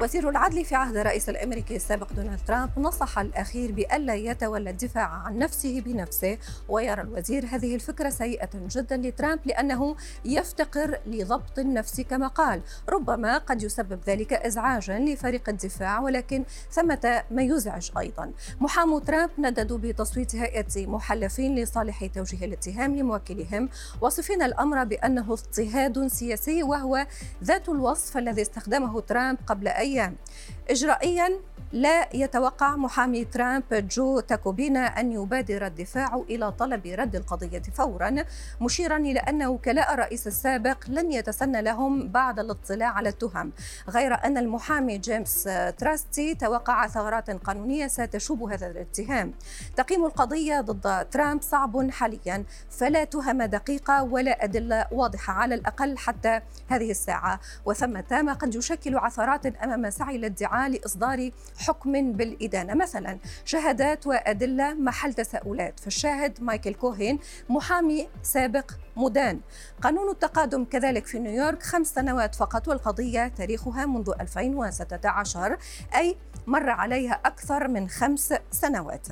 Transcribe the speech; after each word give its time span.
وزير 0.00 0.28
العدل 0.28 0.64
في 0.64 0.74
عهد 0.74 0.96
الرئيس 0.96 1.28
الأمريكي 1.28 1.76
السابق 1.76 2.12
دونالد 2.12 2.40
ترامب 2.46 2.70
نصح 2.76 3.18
الأخير 3.18 3.72
بالا 3.72 4.14
يتولى 4.14 4.70
الدفاع 4.70 5.08
عن 5.08 5.38
نفسه 5.38 5.80
بنفسه 5.80 6.38
ويرى 6.68 7.02
الوزير 7.02 7.46
هذه 7.46 7.74
الفكرة 7.74 8.10
سيئة 8.10 8.48
جدا 8.54 8.96
لترامب 8.96 9.38
لأنه 9.44 9.96
يفتقر 10.24 10.98
لضبط 11.06 11.58
النفس 11.58 12.00
كما 12.00 12.26
قال. 12.26 12.60
ربما 12.88 13.38
قد 13.38 13.62
يسبب 13.62 14.00
ذلك 14.06 14.32
ازعاجا 14.32 14.98
لفريق 14.98 15.48
الدفاع 15.48 16.00
ولكن 16.00 16.44
ثمة 16.70 17.22
ما 17.30 17.42
يزعج 17.42 17.90
أيضا. 17.98 18.32
محامو 18.60 18.98
ترامب 18.98 19.30
نددوا 19.38 19.78
بتصويت 19.78 20.36
هيئة 20.36 20.86
محلفين 20.86 21.54
لصالح 21.54 22.06
توجيه 22.06 22.44
الاتهام 22.44 22.96
لموكلهم 22.96 23.68
وصفين 24.00 24.42
الأمر 24.42 24.84
بأنه 24.84 25.32
اضطهاد 25.32 26.06
سياسي 26.06 26.62
وهو 26.62 27.06
ذات 27.44 27.68
الوصف 27.68 28.16
الذي 28.16 28.42
استخدمه 28.42 29.00
ترامب 29.00 29.38
قبل 29.46 29.68
أي 29.68 29.87
أيام 29.88 30.16
إجرائيا 30.70 31.40
لا 31.72 32.08
يتوقع 32.16 32.76
محامي 32.76 33.24
ترامب 33.24 33.64
جو 33.72 34.20
تاكوبينا 34.20 34.80
أن 34.80 35.12
يبادر 35.12 35.66
الدفاع 35.66 36.24
إلى 36.30 36.52
طلب 36.52 36.86
رد 36.86 37.16
القضية 37.16 37.62
فورا 37.62 38.24
مشيرا 38.60 38.96
إلى 38.96 39.20
أن 39.20 39.46
وكلاء 39.46 39.94
الرئيس 39.94 40.26
السابق 40.26 40.84
لن 40.88 41.12
يتسنى 41.12 41.62
لهم 41.62 42.08
بعد 42.08 42.38
الاطلاع 42.38 42.88
على 42.88 43.08
التهم. 43.08 43.52
غير 43.88 44.24
أن 44.24 44.38
المحامي 44.38 44.98
جيمس 44.98 45.48
تراستي 45.78 46.34
توقع 46.34 46.86
ثغرات 46.86 47.30
قانونية 47.30 47.86
ستشوب 47.86 48.42
هذا 48.42 48.66
الاتهام. 48.66 49.34
تقييم 49.76 50.04
القضية 50.04 50.60
ضد 50.60 51.06
ترامب 51.10 51.42
صعب 51.42 51.90
حاليا 51.90 52.44
فلا 52.70 53.04
تهم 53.04 53.42
دقيقة 53.42 54.02
ولا 54.02 54.44
أدلة 54.44 54.86
واضحة 54.92 55.32
على 55.32 55.54
الأقل 55.54 55.98
حتى 55.98 56.40
هذه 56.68 56.90
الساعة. 56.90 57.40
وثمة 57.64 58.22
ما 58.22 58.32
قد 58.32 58.54
يشكل 58.54 58.98
عثرات 58.98 59.46
أمام 59.46 59.77
سعي 59.86 60.16
الادعاء 60.16 60.70
لإصدار 60.70 61.30
حكم 61.58 62.12
بالإدانة. 62.12 62.74
مثلا 62.74 63.18
شهادات 63.44 64.06
وأدلة 64.06 64.74
محل 64.74 65.14
تساؤلات. 65.14 65.80
فالشاهد 65.80 66.42
مايكل 66.42 66.74
كوهين 66.74 67.18
محامي 67.48 68.08
سابق 68.22 68.70
مدان 68.96 69.40
قانون 69.82 70.10
التقادم 70.10 70.64
كذلك 70.64 71.06
في 71.06 71.18
نيويورك 71.18 71.62
خمس 71.62 71.94
سنوات 71.94 72.34
فقط 72.34 72.68
والقضية 72.68 73.28
تاريخها 73.28 73.86
منذ 73.86 74.12
2016 74.20 75.58
أي 75.94 76.16
مر 76.46 76.70
عليها 76.70 77.20
أكثر 77.24 77.68
من 77.68 77.88
خمس 77.88 78.34
سنوات. 78.50 79.08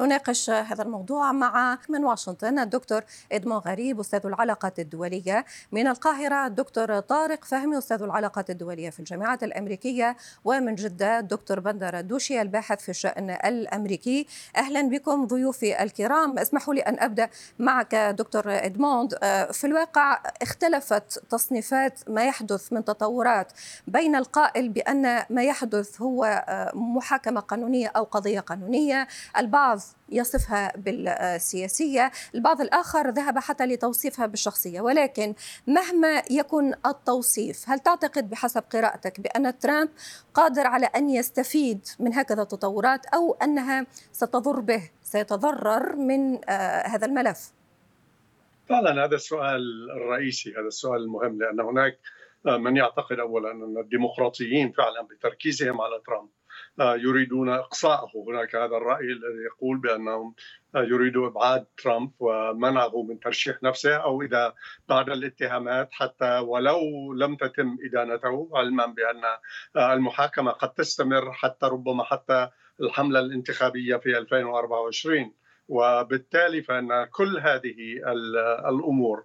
نناقش 0.00 0.50
هذا 0.50 0.82
الموضوع 0.82 1.32
مع 1.32 1.78
من 1.88 2.04
واشنطن 2.04 2.58
الدكتور 2.58 3.02
إدمون 3.32 3.58
غريب 3.58 4.00
أستاذ 4.00 4.20
العلاقات 4.24 4.78
الدولية. 4.78 5.44
من 5.72 5.86
القاهرة 5.86 6.46
الدكتور 6.46 7.00
طارق 7.00 7.44
فهمي 7.44 7.78
أستاذ 7.78 8.02
العلاقات 8.02 8.50
الدولية 8.50 8.90
في 8.90 9.00
الجامعة 9.00 9.38
الأمريكية. 9.42 10.16
ومن 10.44 10.74
جدة 10.74 11.18
الدكتور 11.18 11.60
بندر 11.60 11.98
الدوشي 11.98 12.42
الباحث 12.42 12.82
في 12.82 12.88
الشأن 12.88 13.30
الأمريكي. 13.30 14.26
أهلا 14.56 14.88
بكم 14.88 15.26
ضيوفي 15.26 15.82
الكرام. 15.82 16.38
اسمحوا 16.38 16.74
لي 16.74 16.80
أن 16.80 17.00
أبدأ 17.00 17.28
معك 17.58 17.94
دكتور 17.94 18.42
إدموند 18.46 19.14
آه، 19.22 19.52
في 19.52 19.66
الواقع 19.66 20.20
اختلفت 20.42 21.22
تصنيفات 21.30 21.98
ما 22.08 22.24
يحدث 22.24 22.72
من 22.72 22.84
تطورات 22.84 23.52
بين 23.86 24.16
القائل 24.16 24.68
بأن 24.68 25.22
ما 25.30 25.42
يحدث 25.42 26.02
هو 26.02 26.24
آه، 26.24 26.72
محاكمة 26.74 27.40
قانونية 27.40 27.92
أو 27.96 28.04
قضية 28.04 28.40
قانونية. 28.40 29.08
البعض 29.36 29.80
يصفها 30.08 30.72
بالسياسية 30.76 32.10
البعض 32.34 32.60
الآخر 32.60 33.10
ذهب 33.10 33.38
حتى 33.38 33.66
لتوصيفها 33.66 34.26
بالشخصية. 34.26 34.80
ولكن 34.80 35.34
مهما 35.66 36.22
يكن 36.30 36.74
التوصيف 36.86 37.64
هل 37.68 37.78
تعتقد 37.78 38.30
بحسب 38.30 38.62
قراءتك 38.72 39.20
بأن 39.20 39.58
ترامب 39.58 39.88
قادر 40.34 40.66
على 40.66 40.86
أن 40.86 41.10
يستفيد 41.10 41.86
من 41.98 42.14
هكذا 42.14 42.42
التطورات 42.42 43.06
أو 43.06 43.32
أنها 43.42 43.86
ستضر 44.12 44.60
به 44.60 44.90
سيتضرر 45.02 45.96
من 45.96 46.50
آه، 46.50 46.86
هذا 46.86 47.06
الملف؟ 47.06 47.52
فعلا 48.68 49.04
هذا 49.04 49.14
السؤال 49.14 49.90
الرئيسي 49.90 50.52
هذا 50.52 50.66
السؤال 50.66 51.00
المهم 51.02 51.38
لأن 51.38 51.60
هناك 51.60 51.98
من 52.44 52.76
يعتقد 52.76 53.18
أولا 53.18 53.50
أن 53.50 53.78
الديمقراطيين 53.78 54.72
فعلا 54.72 55.02
بتركيزهم 55.02 55.80
على 55.80 56.00
ترامب. 56.06 56.28
آه، 56.28 56.39
يريدون 56.80 57.48
اقصاءه 57.48 58.10
هناك 58.28 58.56
هذا 58.56 58.76
الرأي 58.76 59.04
الذي 59.04 59.44
يقول 59.46 59.78
بأنهم 59.78 60.34
آه، 60.74 60.82
يريدوا 60.82 61.28
إبعاد 61.28 61.66
ترامب 61.82 62.10
ومنعه 62.20 63.02
من 63.02 63.20
ترشيح 63.20 63.62
نفسه 63.62 63.96
أو 63.96 64.22
إذا 64.22 64.54
بعد 64.88 65.10
الاتهامات 65.10 65.88
حتى 65.92 66.38
ولو 66.38 67.12
لم 67.12 67.36
تتم 67.36 67.76
إدانته 67.84 68.50
علما 68.54 68.86
بأن 68.86 69.24
آه، 69.76 69.92
المحاكمة 69.92 70.50
قد 70.50 70.74
تستمر 70.74 71.32
حتى 71.32 71.66
ربما 71.66 72.04
حتى 72.04 72.48
الحملة 72.80 73.20
الانتخابية 73.20 73.96
في 73.96 74.18
2024 74.18 75.32
وبالتالي 75.70 76.62
فإن 76.62 77.04
كل 77.04 77.38
هذه 77.38 77.76
الأمور 78.68 79.24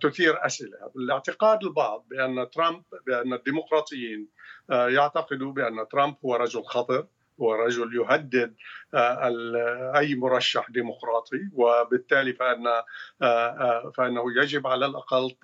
تثير 0.00 0.46
أسئلة، 0.46 0.76
الاعتقاد 0.96 1.64
البعض 1.64 2.06
بأن 2.10 2.50
ترامب 2.50 2.82
بأن 3.06 3.32
الديمقراطيين 3.32 4.28
آه، 4.70 4.88
يعتقدوا 4.88 5.52
بأن 5.52 5.88
ترامب 5.88 6.16
هو 6.24 6.36
رجل 6.36 6.64
خطر 6.64 7.06
هو 7.40 7.54
رجل 7.54 7.96
يهدد 7.96 8.54
آه، 8.94 9.98
أي 9.98 10.14
مرشح 10.14 10.70
ديمقراطي 10.70 11.48
وبالتالي 11.52 12.32
فإن 12.32 12.66
آه، 13.22 13.92
فإنه 13.96 14.22
يجب 14.42 14.66
على 14.66 14.86
الأقل 14.86 15.36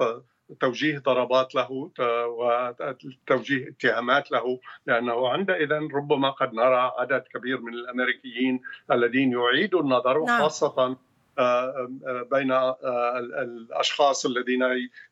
توجيه 0.61 0.99
ضربات 0.99 1.55
له 1.55 1.91
وتوجيه 2.29 3.69
اتهامات 3.69 4.33
له 4.33 4.61
لأنه 4.87 5.29
عندئذ 5.29 5.73
ربما 5.73 6.31
قد 6.31 6.55
نرى 6.55 6.93
عدد 6.99 7.25
كبير 7.35 7.61
من 7.61 7.75
الأمريكيين 7.75 8.61
الذين 8.93 9.33
يعيدوا 9.33 9.81
النظر 9.81 10.25
نعم. 10.25 10.41
وخاصة 10.41 10.97
آه، 11.39 11.89
آه، 12.07 12.27
بين 12.31 12.53
آه، 12.53 12.77
الأشخاص 13.19 14.27
الذين 14.27 14.61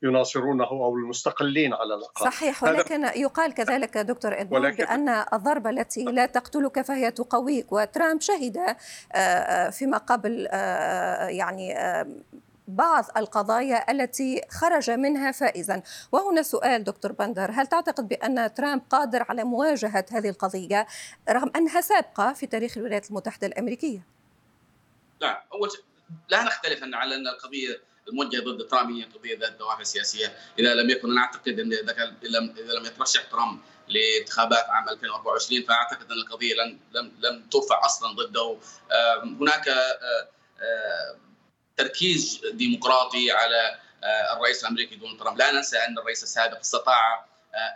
يناصرونه 0.02 0.70
أو 0.70 0.96
المستقلين 0.96 1.74
على 1.74 1.94
الأقل 1.94 2.24
صحيح 2.24 2.62
ولكن 2.62 3.04
يقال 3.04 3.54
كذلك 3.54 3.98
دكتور 3.98 4.40
ادمون 4.40 4.70
بأن 4.70 5.08
الضربة 5.08 5.70
التي 5.70 6.04
لا 6.04 6.26
تقتلك 6.26 6.82
فهي 6.82 7.10
تقويك 7.10 7.72
وترامب 7.72 8.20
شهد 8.20 8.76
فيما 9.72 9.98
قبل 9.98 10.48
يعني 11.30 11.74
بعض 12.68 13.04
القضايا 13.16 13.90
التي 13.90 14.40
خرج 14.50 14.90
منها 14.90 15.32
فائزا. 15.32 15.82
وهنا 16.12 16.42
سؤال 16.42 16.84
دكتور 16.84 17.12
بندر 17.12 17.50
هل 17.50 17.66
تعتقد 17.66 18.08
بأن 18.08 18.54
ترامب 18.54 18.82
قادر 18.90 19.26
على 19.28 19.44
مواجهة 19.44 20.06
هذه 20.10 20.28
القضية 20.28 20.86
رغم 21.28 21.50
أنها 21.56 21.80
سابقة 21.80 22.32
في 22.32 22.46
تاريخ 22.46 22.76
الولايات 22.78 23.10
المتحدة 23.10 23.46
الأمريكية؟ 23.46 24.06
لا 25.20 25.44
أول 25.52 25.68
لا 26.28 26.42
نختلف 26.42 26.82
أن 26.82 26.94
على 26.94 27.14
أن 27.14 27.26
القضية 27.26 27.80
الموجهة 28.08 28.40
ضد 28.40 28.66
ترامب 28.66 28.90
هي 28.90 29.04
قضية 29.04 29.38
ذات 29.38 29.52
دوافع 29.52 29.82
سياسية، 29.82 30.36
إذا 30.58 30.74
لم 30.74 30.90
يكن 30.90 31.10
أنا 31.10 31.20
أعتقد 31.20 31.58
أن 31.58 31.72
إذا 31.72 31.92
كان 31.92 32.14
إذا 32.22 32.72
لم 32.78 32.86
يترشح 32.86 33.22
ترامب 33.22 33.60
لانتخابات 33.88 34.64
عام 34.68 34.88
2024 34.88 35.62
فأعتقد 35.62 36.10
أن 36.12 36.18
القضية 36.26 36.54
لن 36.54 36.78
لم 36.92 37.12
لم 37.18 37.46
ترفع 37.50 37.84
أصلا 37.84 38.12
ضده. 38.12 38.56
هناك 39.40 39.64
تركيز 41.76 42.40
ديمقراطي 42.52 43.30
على 43.30 43.78
الرئيس 44.36 44.62
الأمريكي 44.62 44.96
دونالد 44.96 45.20
ترامب، 45.20 45.38
لا 45.38 45.52
ننسى 45.52 45.78
أن 45.78 45.98
الرئيس 45.98 46.22
السابق 46.22 46.58
استطاع 46.58 47.26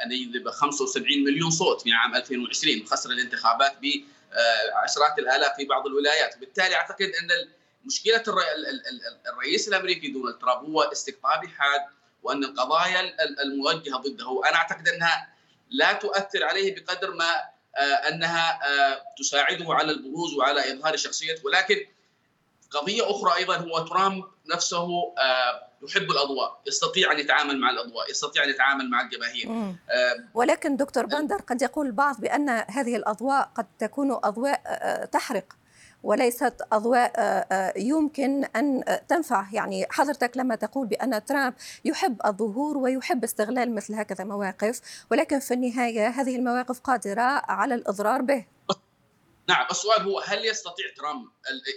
أن 0.05 0.13
يجذب 0.13 0.51
75 0.51 1.25
مليون 1.25 1.51
صوت 1.51 1.83
في 1.83 1.93
عام 1.93 2.15
2020 2.15 2.83
وخسر 2.83 3.11
الانتخابات 3.11 3.73
بعشرات 3.73 5.19
الآلاف 5.19 5.57
في 5.57 5.65
بعض 5.65 5.87
الولايات، 5.87 6.39
بالتالي 6.39 6.75
أعتقد 6.75 7.03
أن 7.23 7.49
مشكلة 7.85 8.23
الرئيس 9.33 9.69
الأمريكي 9.69 10.09
دونالد 10.09 10.39
ترامب 10.39 10.69
هو 10.69 10.83
استقطاب 10.83 11.47
حاد 11.47 11.81
وأن 12.23 12.45
القضايا 12.45 13.17
الموجهة 13.43 13.97
ضده. 13.97 14.41
أنا 14.49 14.57
أعتقد 14.57 14.89
أنها 14.89 15.35
لا 15.71 15.93
تؤثر 15.93 16.45
عليه 16.45 16.75
بقدر 16.75 17.11
ما 17.11 17.31
آه، 17.77 18.09
أنها 18.09 18.61
آه، 18.67 19.03
تساعده 19.19 19.75
على 19.75 19.93
البروز 19.93 20.35
وعلى 20.35 20.73
إظهار 20.73 20.97
شخصيته. 20.97 21.47
ولكن 21.47 21.87
قضية 22.71 23.11
أخرى 23.11 23.37
أيضا 23.37 23.57
هو 23.57 23.79
ترامب 23.79 24.25
نفسه 24.55 24.89
آه، 25.19 25.69
يحب 25.89 26.11
الأضواء، 26.11 26.61
يستطيع 26.67 27.13
أن 27.13 27.19
يتعامل 27.19 27.59
مع 27.59 27.71
الأضواء، 27.71 28.11
يستطيع 28.11 28.45
أن 28.45 28.49
يتعامل 28.49 28.91
مع 28.91 29.01
الجماهير. 29.01 29.75
ولكن 30.35 30.77
دكتور 30.77 31.07
بندر 31.07 31.37
قد 31.37 31.63
يقول 31.63 31.87
البعض 31.87 32.21
بأن 32.21 32.49
هذه 32.49 32.97
الأضواء 32.97 33.51
قد 33.55 33.67
تكون 33.79 34.13
أضواء 34.13 34.61
تحرق 35.05 35.59
وليست 36.03 36.55
أضواء 36.73 37.13
آه، 37.17 37.47
آه، 37.53 37.73
يمكن 37.77 38.45
أن 38.45 38.85
تنفع. 39.09 39.47
يعني 39.53 39.87
حضرتك 39.91 40.37
لما 40.37 40.55
تقول 40.55 40.87
بأن 40.87 41.25
ترامب 41.25 41.55
يحب 41.85 42.17
الظهور 42.27 42.79
ويحب 42.79 43.25
استغلال 43.25 43.75
مثل 43.75 43.95
هكذا 43.95 44.25
مواقف 44.25 44.81
ولكن 45.11 45.39
في 45.39 45.55
النهاية 45.55 46.09
هذه 46.09 46.37
المواقف 46.37 46.81
قادرة 46.81 47.43
على 47.49 47.75
الإضرار 47.75 48.23
به. 48.23 48.45
نعم 49.49 49.67
السؤال 49.71 50.03
هو 50.03 50.19
هل 50.19 50.45
يستطيع 50.45 50.87
ترامب 50.97 51.29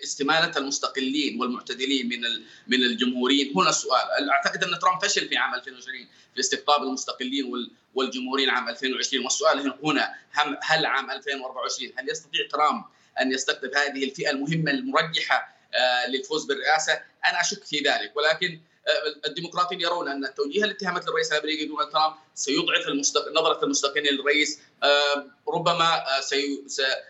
استماله 0.03 0.57
المستقلين 0.57 1.41
والمعتدلين 1.41 2.09
من 2.09 2.21
من 2.67 2.83
الجمهوريين؟ 2.83 3.53
هنا 3.55 3.69
السؤال، 3.69 4.29
أعتقد 4.29 4.63
أن 4.63 4.79
ترامب 4.79 5.05
فشل 5.05 5.29
في 5.29 5.37
عام 5.37 5.55
2020 5.55 6.07
في 6.33 6.39
استقطاب 6.39 6.83
المستقلين 6.83 7.69
والجمهوريين 7.93 8.49
عام 8.49 8.69
2020 8.69 9.23
والسؤال 9.23 9.73
هنا 9.83 10.15
هل 10.61 10.85
عام 10.85 11.11
2024 11.11 11.91
هل 11.97 12.09
يستطيع 12.09 12.47
ترامب 12.51 12.83
أن 13.21 13.31
يستقطب 13.31 13.75
هذه 13.75 14.03
الفئة 14.03 14.29
المهمة 14.29 14.71
المرجحة 14.71 15.55
آه، 15.73 16.07
للفوز 16.07 16.45
بالرئاسة؟ 16.45 16.93
أنا 17.25 17.41
أشك 17.41 17.63
في 17.63 17.77
ذلك 17.79 18.17
ولكن 18.17 18.61
آه، 18.87 19.27
الديمقراطيين 19.27 19.81
يرون 19.81 20.07
أن 20.09 20.33
توجيه 20.33 20.63
الاتهامات 20.63 21.07
للرئيس 21.07 21.31
الأمريكي 21.31 21.65
دونالد 21.65 21.89
ترامب 21.89 22.15
سيضعف 22.35 22.87
المستق... 22.87 23.31
نظرة 23.31 23.65
المستقلين 23.65 24.13
للرئيس 24.13 24.59
آه، 24.83 25.27
ربما 25.47 26.17
آه، 26.17 26.21
سي... 26.21 26.63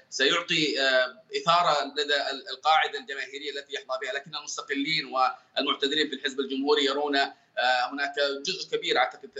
سيعطي 0.09 0.75
إثارة 1.37 1.93
لدى 1.97 2.15
القاعدة 2.51 2.99
الجماهيرية 2.99 3.51
التي 3.51 3.73
يحظى 3.73 3.99
بها 4.01 4.13
لكن 4.13 4.35
المستقلين 4.35 5.05
والمعتدلين 5.05 6.09
في 6.09 6.15
الحزب 6.15 6.39
الجمهوري 6.39 6.85
يرون 6.85 7.17
هناك 7.91 8.15
جزء 8.45 8.77
كبير 8.77 8.97
أعتقد 8.97 9.31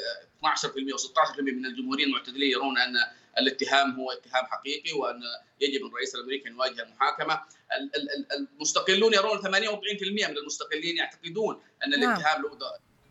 12% 0.46 0.48
و16% 0.48 1.40
من 1.40 1.66
الجمهوريين 1.66 2.08
المعتدلين 2.08 2.52
يرون 2.52 2.78
أن 2.78 2.96
الاتهام 3.38 3.92
هو 3.92 4.12
اتهام 4.12 4.46
حقيقي 4.46 4.94
وأن 4.94 5.22
يجب 5.62 5.86
الرئيس 5.86 6.16
الأمريكي 6.16 6.48
أن 6.48 6.54
يواجه 6.54 6.84
المحاكمة 6.84 7.42
المستقلون 8.32 9.14
يرون 9.14 9.42
48% 9.42 9.46
من 10.12 10.38
المستقلين 10.38 10.98
يعتقدون 10.98 11.62
أن 11.86 11.90
نعم. 11.90 12.12
الاتهام 12.12 12.42
له 12.42 12.58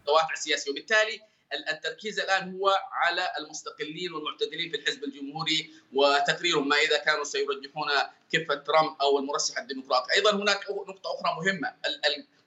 دوافع 0.06 0.34
سياسية 0.34 0.70
وبالتالي 0.70 1.20
التركيز 1.52 2.20
الآن 2.20 2.54
هو 2.54 2.74
على 2.92 3.28
المستقلين 3.38 4.12
والمعتدلين 4.12 4.70
في 4.70 4.76
الحزب 4.76 5.04
الجمهوري 5.04 5.70
وتقريرهم 5.92 6.68
ما 6.68 6.76
إذا 6.76 6.98
كانوا 6.98 7.24
سيرجحون 7.24 7.88
كفه 8.32 8.54
ترامب 8.54 8.96
أو 9.00 9.18
المرشح 9.18 9.58
الديمقراطي، 9.58 10.12
أيضا 10.12 10.30
هناك 10.30 10.70
نقطة 10.70 11.10
أخرى 11.14 11.36
مهمة. 11.36 11.74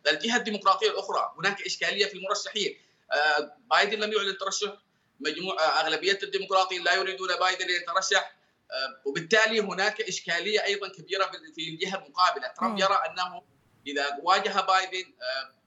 الجهة 0.07 0.37
الديمقراطية 0.37 0.89
الأخرى 0.89 1.33
هناك 1.37 1.61
إشكالية 1.61 2.05
في 2.05 2.13
المرشحين. 2.13 2.77
آه، 3.11 3.57
بايدن 3.69 3.99
لم 3.99 4.13
يعلن 4.13 4.37
ترشح. 4.37 4.73
مجموعه 5.19 5.63
أغلبية 5.63 6.19
الديمقراطيين 6.23 6.83
لا 6.83 6.93
يريدون 6.93 7.27
بايدن 7.39 7.65
ان 7.65 7.81
يترشح. 7.81 8.35
آه، 8.71 9.01
وبالتالي 9.05 9.59
هناك 9.59 10.01
إشكالية 10.01 10.63
أيضا 10.63 10.87
كبيرة 10.87 11.31
في 11.55 11.69
الجهة 11.69 11.95
المقابلة. 11.95 12.47
ترامب 12.47 12.79
يرى 12.79 12.99
أنه 13.09 13.41
إذا 13.87 14.19
واجه 14.23 14.61
بايدن 14.61 15.13
آه، 15.21 15.62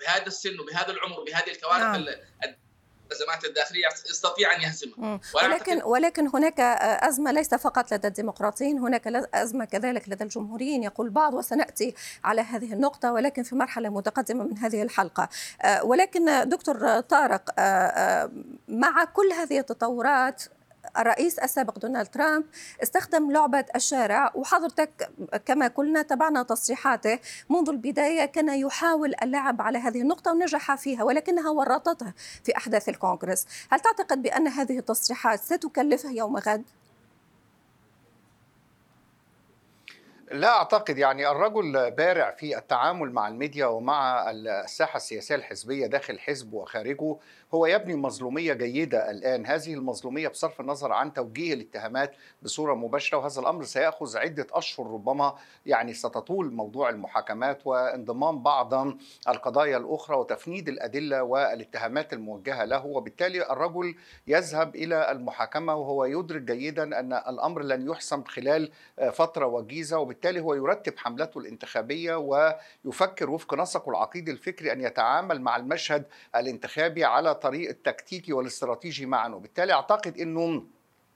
بهذا 0.00 0.26
السن 0.26 0.60
وبهذا 0.60 0.90
العمر 0.90 1.20
وبهذه 1.20 1.50
الكوارث 1.50 1.82
نعم. 1.82 2.06
الأزمات 3.12 3.44
الداخلية 3.44 3.86
يستطيع 4.10 4.56
أن 4.56 4.60
يهزمها. 4.60 5.20
ولكن 5.34 5.82
ولكن 5.82 6.28
هناك 6.34 6.60
أزمة 6.80 7.32
ليس 7.32 7.54
فقط 7.54 7.94
لدى 7.94 8.08
الديمقراطيين 8.08 8.78
هناك 8.78 9.06
أزمة 9.34 9.64
كذلك 9.64 10.08
لدى 10.08 10.24
الجمهوريين 10.24 10.82
يقول 10.82 11.10
بعض 11.10 11.34
وسنأتي 11.34 11.94
على 12.24 12.40
هذه 12.40 12.72
النقطة 12.72 13.12
ولكن 13.12 13.42
في 13.42 13.54
مرحلة 13.54 13.88
متقدمة 13.88 14.44
من 14.44 14.58
هذه 14.58 14.82
الحلقة. 14.82 15.28
ولكن 15.82 16.48
دكتور 16.48 17.00
طارق 17.00 17.50
مع 18.68 19.04
كل 19.04 19.32
هذه 19.32 19.58
التطورات 19.58 20.44
الرئيس 20.98 21.38
السابق 21.38 21.78
دونالد 21.78 22.06
ترامب 22.06 22.44
استخدم 22.82 23.32
لعبة 23.32 23.64
الشارع 23.76 24.32
وحضرتك 24.34 25.10
كما 25.46 25.68
قلنا 25.68 26.02
تبعنا 26.02 26.42
تصريحاته 26.42 27.18
منذ 27.50 27.68
البداية 27.68 28.24
كان 28.24 28.48
يحاول 28.48 29.14
اللعب 29.22 29.62
على 29.62 29.78
هذه 29.78 30.00
النقطة 30.00 30.32
ونجح 30.32 30.74
فيها 30.74 31.04
ولكنها 31.04 31.50
ورطته 31.50 32.12
في 32.44 32.56
أحداث 32.56 32.88
الكونغرس 32.88 33.46
هل 33.70 33.80
تعتقد 33.80 34.22
بأن 34.22 34.48
هذه 34.48 34.78
التصريحات 34.78 35.40
ستكلفه 35.40 36.10
يوم 36.10 36.36
غد؟ 36.36 36.64
لا 40.34 40.48
أعتقد 40.48 40.98
يعني 40.98 41.30
الرجل 41.30 41.90
بارع 41.90 42.30
في 42.30 42.58
التعامل 42.58 43.12
مع 43.12 43.28
الميديا 43.28 43.66
ومع 43.66 44.30
الساحة 44.30 44.96
السياسية 44.96 45.34
الحزبية 45.34 45.86
داخل 45.86 46.14
الحزب 46.14 46.52
وخارجه 46.52 47.16
هو 47.54 47.66
يبني 47.66 47.96
مظلومية 47.96 48.52
جيدة 48.52 49.10
الآن. 49.10 49.46
هذه 49.46 49.74
المظلومية 49.74 50.28
بصرف 50.28 50.60
النظر 50.60 50.92
عن 50.92 51.12
توجيه 51.12 51.54
الاتهامات 51.54 52.14
بصورة 52.42 52.74
مباشرة 52.74 53.18
وهذا 53.18 53.40
الأمر 53.40 53.64
سيأخذ 53.64 54.16
عدة 54.16 54.46
أشهر 54.52 54.86
ربما 54.86 55.34
يعني 55.66 55.94
ستطول 55.94 56.52
موضوع 56.52 56.88
المحاكمات 56.88 57.66
وانضمام 57.66 58.42
بعض 58.42 58.74
القضايا 59.28 59.76
الأخرى 59.76 60.16
وتفنيد 60.16 60.68
الأدلة 60.68 61.22
والاتهامات 61.22 62.12
الموجهة 62.12 62.64
له. 62.64 62.86
وبالتالي 62.86 63.50
الرجل 63.50 63.94
يذهب 64.26 64.76
إلى 64.76 65.10
المحاكمة 65.12 65.74
وهو 65.74 66.04
يدرك 66.04 66.42
جيدا 66.42 66.82
أن 67.00 67.12
الأمر 67.12 67.62
لن 67.62 67.90
يحسم 67.90 68.24
خلال 68.24 68.70
فترة 69.12 69.46
وجيزة 69.46 69.98
وبالتالي 69.98 70.40
هو 70.40 70.54
يرتب 70.54 70.98
حملته 70.98 71.38
الانتخابية 71.38 72.16
ويفكر 72.16 73.30
وفق 73.30 73.54
نسقه 73.54 73.90
العقيدي 73.90 74.30
الفكري 74.30 74.72
أن 74.72 74.80
يتعامل 74.80 75.40
مع 75.40 75.56
المشهد 75.56 76.04
الانتخابي 76.36 77.04
على 77.04 77.34
الطريق 77.44 77.68
التكتيكي 77.68 78.32
والاستراتيجي 78.32 79.06
معا. 79.06 79.28
وبالتالي 79.28 79.72
أعتقد 79.72 80.18
إنه 80.18 80.64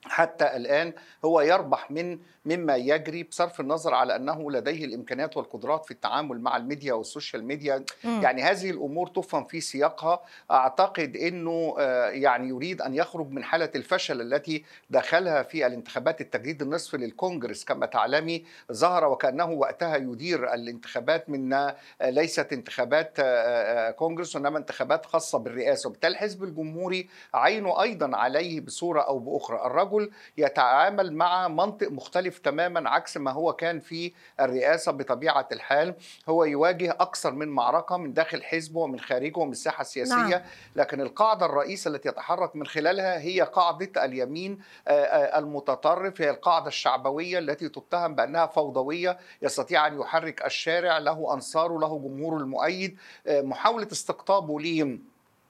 حتى 0.09 0.57
الآن 0.57 0.93
هو 1.25 1.41
يربح 1.41 1.91
من 1.91 2.19
مما 2.45 2.77
يجري 2.77 3.23
بصرف 3.23 3.61
النظر 3.61 3.95
على 3.95 4.17
أنه 4.17 4.51
لديه 4.51 4.85
الإمكانيات 4.85 5.37
والقدرات 5.37 5.85
في 5.85 5.91
التعامل 5.91 6.41
مع 6.41 6.57
الميديا 6.57 6.93
وال 6.93 7.06
social 7.06 7.45
media. 7.45 7.85
م. 8.05 8.23
يعني 8.23 8.43
هذه 8.43 8.71
الأمور 8.71 9.07
تفهم 9.07 9.45
في 9.45 9.61
سياقها. 9.61 10.21
أعتقد 10.51 11.17
إنه 11.17 11.75
آه، 11.79 12.09
يعني 12.09 12.49
يريد 12.49 12.83
أن 12.83 12.95
يخرج 12.95 13.31
من 13.31 13.45
حالة 13.45 13.71
الفشل 13.75 14.21
التي 14.21 14.65
دخلها 14.91 15.43
في 15.43 15.67
الانتخابات 15.67 16.21
التجديد 16.21 16.63
النصف 16.63 16.95
للكونغرس. 16.95 17.65
كما 17.65 17.87
تعلمي 17.87 18.45
ظهر 18.73 19.05
وكأنه 19.05 19.51
وقتها 19.51 19.97
يدير 19.97 20.55
الانتخابات 20.55 21.31
من 21.31 21.53
آه، 21.53 21.77
ليست 22.03 22.53
انتخابات 22.53 23.13
آه، 23.19 23.91
كونغرس 23.91 24.37
وإنما 24.37 24.59
انتخابات 24.59 25.07
خاصة 25.07 25.39
بالرئاسة. 25.39 25.89
وبالتالي 25.89 26.13
الحزب 26.13 26.45
الجمهوري 26.45 27.09
عينه 27.35 27.83
أيضا 27.83 28.17
عليه 28.17 28.61
بصورة 28.61 29.01
أو 29.01 29.19
بأخرى. 29.19 29.67
الرجل 29.67 29.98
يتعامل 30.37 31.13
مع 31.13 31.49
منطق 31.49 31.91
مختلف 31.91 32.39
تماما 32.39 32.91
عكس 32.91 33.17
ما 33.17 33.31
هو 33.31 33.53
كان 33.53 33.81
في 33.81 34.13
الرئاسة 34.41 34.93
بطبيعة 34.93 35.49
الحال. 35.53 35.95
هو 36.29 36.45
يواجه 36.45 36.91
أكثر 36.91 37.33
من 37.33 37.49
معركة 37.49 37.97
من 37.97 38.13
داخل 38.13 38.43
حزبه 38.43 38.81
ومن 38.81 39.01
خارجه 39.01 39.39
ومن 39.39 39.53
الساحة 39.53 39.81
السياسية. 39.81 40.15
نعم. 40.15 40.43
لكن 40.77 41.01
القاعدة 41.01 41.47
الرئيسة 41.47 41.89
التي 41.91 42.09
يتحرك 42.09 42.57
من 42.57 42.67
خلالها 42.67 43.19
هي 43.19 43.41
قاعدة 43.41 44.05
اليمين 44.05 44.59
آه، 44.89 44.91
آه، 44.91 45.39
المتطرف. 45.39 46.21
هي 46.21 46.31
القاعدة 46.31 46.69
الشعبوية 46.69 47.39
التي 47.39 47.69
تتهم 47.69 48.15
بأنها 48.15 48.47
فوضوية 48.47 49.19
يستطيع 49.43 49.87
أن 49.87 50.01
يحرك 50.01 50.47
الشارع. 50.47 50.99
له 50.99 51.35
أنصاره 51.35 51.79
له 51.79 51.99
جمهوره 51.99 52.37
المؤيد. 52.37 52.99
آه، 53.27 53.41
محاولة 53.41 53.89
استقطابه 53.93 54.61
ليه 54.61 54.99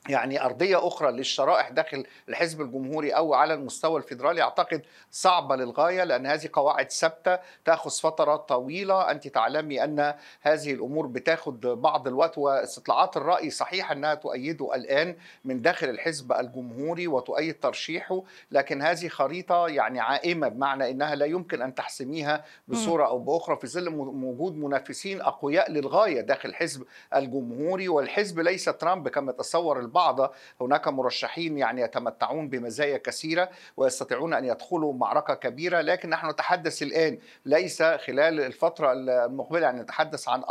يعني 0.08 0.44
أرضية 0.44 0.86
أخرى 0.86 1.12
للشرائح 1.12 1.70
داخل 1.70 2.06
الحزب 2.28 2.60
الجمهوري 2.60 3.10
أو 3.10 3.34
على 3.34 3.54
المستوى 3.54 3.98
الفيدرالي 4.00 4.42
أعتقد 4.42 4.82
صعبة 5.10 5.56
للغاية 5.56 6.04
لأن 6.04 6.26
هذه 6.26 6.48
قواعد 6.52 6.90
ثابتة 6.90 7.38
تأخذ 7.64 7.90
فترات 7.90 8.48
طويلة. 8.48 9.10
أنت 9.10 9.28
تعلمي 9.28 9.84
أن 9.84 10.14
هذه 10.40 10.72
الأمور 10.72 11.06
بتاخذ 11.06 11.74
بعض 11.74 12.08
الوقت 12.08 12.38
واستطلاعات 12.38 13.16
الرأي 13.16 13.50
صحيح 13.50 13.92
أنها 13.92 14.14
تؤيده 14.14 14.74
الآن 14.74 15.16
من 15.44 15.62
داخل 15.62 15.88
الحزب 15.88 16.32
الجمهوري 16.32 17.06
وتؤيد 17.06 17.60
ترشيحه 17.60 18.22
لكن 18.50 18.82
هذه 18.82 19.08
خريطة 19.08 19.68
يعني 19.68 20.00
عائمة 20.00 20.48
بمعنى 20.48 20.90
أنها 20.90 21.14
لا 21.14 21.26
يمكن 21.26 21.62
أن 21.62 21.74
تحسميها 21.74 22.44
بصورة 22.68 23.06
أو 23.06 23.18
بأخرى 23.18 23.56
في 23.56 23.66
ظل 23.66 23.88
وجود 23.98 24.56
منافسين 24.56 25.20
أقوياء 25.20 25.70
للغاية 25.70 26.20
داخل 26.20 26.48
الحزب 26.48 26.84
الجمهوري. 27.14 27.88
والحزب 27.88 28.40
ليس 28.40 28.64
ترامب 28.64 29.08
كما 29.08 29.32
تصور 29.32 29.80
البعض 29.88 30.32
هناك 30.60 30.88
مرشحين 30.88 31.58
يعني 31.58 31.80
يتمتعون 31.80 32.48
بمزايا 32.48 32.98
كثيرة 32.98 33.48
ويستطيعون 33.76 34.34
أن 34.34 34.44
يدخلوا 34.44 34.92
معركة 34.92 35.34
كبيرة 35.34 35.80
لكن 35.80 36.10
نحن 36.10 36.30
نتحدث 36.30 36.82
الآن 36.82 37.18
ليس 37.44 37.82
خلال 37.82 38.40
الفترة 38.40 38.92
المقبلة 38.92 39.60
يعني 39.60 39.80
نتحدث 39.80 40.28
عن 40.28 40.42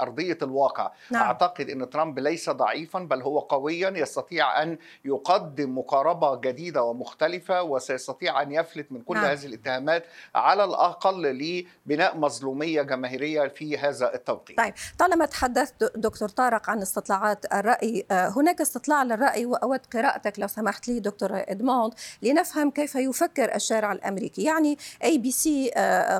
أرضية 0.00 0.38
الواقع 0.42 0.92
نعم. 1.10 1.22
أعتقد 1.22 1.70
إن 1.70 1.90
ترامب 1.90 2.18
ليس 2.18 2.50
ضعيفا 2.50 2.98
بل 2.98 3.22
هو 3.22 3.38
قويا 3.38 3.90
يستطيع 3.90 4.62
أن 4.62 4.78
يقدم 5.04 5.78
مقاربة 5.78 6.36
جديدة 6.40 6.82
ومختلفة 6.82 7.62
وسيستطيع 7.62 8.42
أن 8.42 8.52
يفلت 8.52 8.92
من 8.92 9.00
كل 9.00 9.14
نعم. 9.14 9.24
هذه 9.24 9.46
الاتهامات 9.46 10.04
على 10.34 10.64
الأقل 10.64 11.22
لبناء 11.22 12.16
مظلومية 12.16 12.82
جماهيرية 12.82 13.48
في 13.48 13.78
هذا 13.78 14.14
التوقيت. 14.14 14.58
طيب 14.58 14.74
طالما 14.98 15.26
تحدثت 15.26 15.96
دكتور 15.96 16.28
طارق 16.28 16.70
عن 16.70 16.82
استطلاعات 16.82 17.52
الرأي 17.52 18.06
آه، 18.10 18.28
هناك 18.36 18.60
استطلاع 18.60 18.83
استطلاع 18.84 19.02
للرأي 19.02 19.46
وأود 19.46 19.80
قراءتك 19.92 20.38
لو 20.38 20.46
سمحت 20.46 20.88
لي 20.88 21.00
دكتور 21.00 21.30
إدموند 21.32 21.94
لنفهم 22.22 22.70
كيف 22.70 22.94
يفكر 22.94 23.54
الشارع 23.54 23.92
الأمريكي 23.92 24.42
يعني 24.42 24.78
أي 25.04 25.18
بي 25.18 25.30
سي 25.30 25.70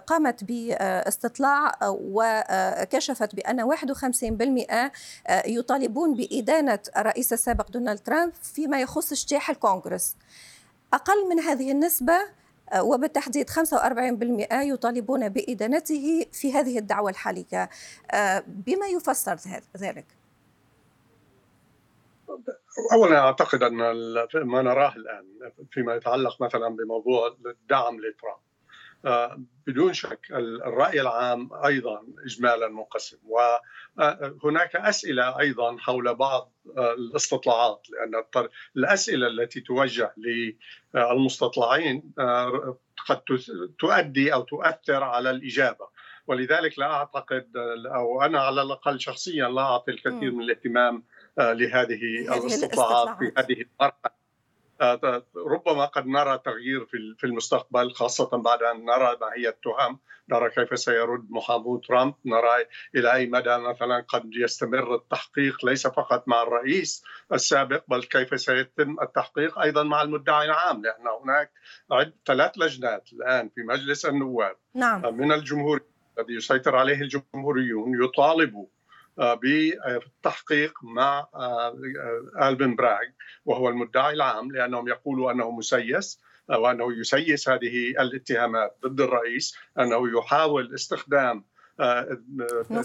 قامت 0.07 0.45
باستطلاع 0.45 1.73
وكشفت 1.83 3.35
بأن 3.35 3.75
51% 3.77 4.91
يطالبون 5.47 6.15
بإدانة 6.15 6.79
الرئيس 6.97 7.33
السابق 7.33 7.71
دونالد 7.71 7.99
ترامب 7.99 8.33
فيما 8.43 8.81
يخص 8.81 9.13
اجتياح 9.13 9.51
الكونغرس 9.51 10.17
أقل 10.93 11.29
من 11.29 11.41
هذه 11.41 11.71
النسبة 11.71 12.19
وبالتحديد 12.79 13.51
45% 13.51 13.55
يطالبون 14.53 15.29
بإدانته 15.29 16.27
في 16.33 16.53
هذه 16.53 16.79
الدعوة 16.79 17.11
الحالية 17.11 17.71
بما 18.47 18.87
يفسر 18.87 19.37
ذلك؟ 19.77 20.24
اولا 22.93 23.19
أعتقد 23.19 23.63
أن 23.63 23.77
ما 24.35 24.63
نراه 24.63 24.95
الآن 24.97 25.53
فيما 25.71 25.95
يتعلق 25.95 26.43
مثلا 26.43 26.69
بموضوع 26.69 27.37
الدعم 27.47 28.01
لترامب. 28.01 28.45
آه، 29.05 29.43
بدون 29.67 29.93
شك 29.93 30.27
الرأي 30.31 31.01
العام 31.01 31.51
أيضا 31.67 32.03
اجمالا 32.27 32.69
منقسم 32.69 33.17
وهناك 33.25 34.77
أسئلة 34.77 35.41
أيضا 35.41 35.77
حول 35.79 36.15
بعض 36.15 36.53
آه، 36.79 36.93
الاستطلاعات 36.95 37.87
لأن 37.91 38.25
الأسئلة 38.77 39.27
التي 39.27 39.61
توجه 39.61 40.15
للمستطلعين 40.95 42.13
آه، 42.19 42.79
قد 43.09 43.21
تؤدي 43.79 44.35
أو 44.35 44.43
تؤثر 44.43 45.03
على 45.03 45.31
الإجابة. 45.31 45.94
ولذلك 46.27 46.79
لا 46.79 46.93
أعتقد 46.93 47.51
أو 47.95 48.23
أنا 48.23 48.41
على 48.41 48.63
الأقل 48.63 49.01
شخصيا 49.01 49.49
لا 49.49 49.63
أعطي 49.63 49.91
الكثير 49.91 50.33
من 50.33 50.43
الاهتمام 50.43 51.05
لهذه 51.39 52.01
الاستطلاعات 52.39 53.19
في 53.19 53.33
هذه 53.39 53.65
المرحلة. 53.81 54.25
آه، 54.81 55.23
ربما 55.37 55.85
قد 55.85 56.07
نرى 56.07 56.39
تغيير 56.45 56.87
في 57.19 57.25
المستقبل 57.25 57.91
خاصة 57.91 58.37
بعد 58.37 58.63
أن 58.63 58.85
نرى 58.85 59.17
ما 59.21 59.27
هي 59.37 59.49
التهم. 59.49 59.99
نرى 60.29 60.51
كيف 60.51 60.79
سيرد 60.79 61.31
محامو 61.31 61.77
ترامب. 61.77 62.15
نرى 62.25 62.67
إلى 62.95 63.13
أي 63.13 63.27
مدى 63.27 63.57
مثلا 63.57 64.05
قد 64.09 64.31
يستمر 64.35 64.95
التحقيق 64.95 65.65
ليس 65.65 65.87
فقط 65.87 66.29
مع 66.29 66.43
الرئيس 66.43 67.05
السابق 67.33 67.85
بل 67.89 68.03
كيف 68.03 68.41
سيتم 68.41 68.97
التحقيق 69.03 69.59
أيضا 69.59 69.83
مع 69.83 70.03
المدعي 70.03 70.45
العام 70.45 70.83
لأن 70.83 71.07
هناك 71.23 71.53
ثلاث 72.27 72.59
لجنات 72.59 73.13
الآن 73.13 73.49
في 73.55 73.63
مجلس 73.63 74.07
النواب. 74.07 74.57
نعم. 74.75 75.17
من 75.17 75.33
الجمهور 75.33 75.81
الذي 76.19 76.35
يسيطر 76.35 76.77
عليه 76.77 77.01
الجمهوريون 77.01 78.05
يطالبوا 78.05 78.67
آه، 79.19 79.35
بالتحقيق 79.35 80.79
مع 80.83 81.27
آه، 81.35 81.75
ألبن 82.43 82.75
براغ 82.75 83.05
وهو 83.45 83.69
المدعي 83.69 84.15
العام 84.15 84.53
لأنهم 84.53 84.89
يقولوا 84.89 85.33
أنه 85.33 85.51
مسيس 85.51 86.21
آه، 86.51 86.59
وأنه 86.59 86.99
يسيس 86.99 87.49
هذه 87.49 87.91
الاتهامات 87.91 88.77
ضد 88.87 89.01
الرئيس 89.01 89.57
أنه 89.79 90.19
يحاول 90.19 90.75
استخدام 90.75 91.45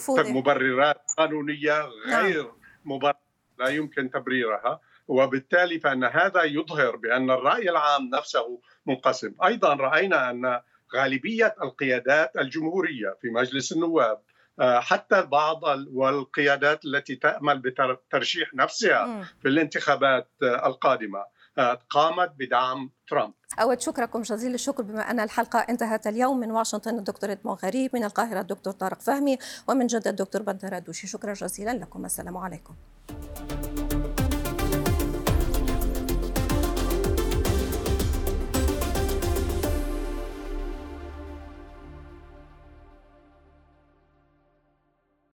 مبررات 0.08 1.02
قانونية 1.18 1.90
نعم. 2.08 2.26
غير 2.26 2.52
مبررة 2.86 3.20
لا 3.60 3.68
يمكن 3.68 4.12
تبريرها. 4.12 4.80
وبالتالي 5.08 5.80
فإن 5.80 6.04
هذا 6.04 6.44
يظهر 6.44 6.96
بأن 6.96 7.32
الرأي 7.32 7.70
العام 7.70 8.10
نفسه 8.14 8.62
منقسم، 8.86 9.34
أيضا 9.46 9.74
رأينا 9.74 10.30
أن 10.30 10.62
غالبية 10.96 11.56
القيادات 11.64 12.38
الجمهورية 12.38 13.18
في 13.22 13.30
مجلس 13.30 13.72
النواب 13.72 14.22
آه، 14.60 14.80
حتى 14.80 15.22
بعض 15.22 15.62
والقيادات 15.94 16.86
التي 16.86 17.16
تأمل 17.16 17.60
بترشيح 17.60 18.54
نفسها 18.54 19.24
في 19.42 19.48
الانتخابات 19.48 20.30
آه، 20.44 20.68
القادمة 20.68 21.26
آه، 21.58 21.80
قامت 21.90 22.34
بدعم 22.40 22.92
ترامب. 23.08 23.34
أود 23.62 23.82
شكركم 23.82 24.22
جزيل 24.22 24.54
الشكر 24.54 24.84
بما 24.84 25.12
أن 25.12 25.20
الحلقة 25.20 25.60
انتهت 25.60 26.08
اليوم. 26.08 26.40
من 26.40 26.52
واشنطن 26.52 26.98
الدكتور 26.98 27.32
إدمون 27.32 27.56
غريب 27.64 27.92
من 27.94 28.04
القاهرة 28.04 28.42
الدكتور 28.42 28.74
طارق 28.74 29.02
فهمي 29.02 29.38
ومن 29.68 29.88
جدة 29.88 30.10
الدكتور 30.10 30.42
بندر 30.42 30.80
دوشي 30.80 31.08
شكرا 31.08 31.34
جزيلا 31.34 31.72
لكم. 31.72 32.06
السلام 32.06 32.38
عليكم. 32.38 32.76